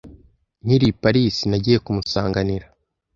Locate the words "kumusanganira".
1.85-2.65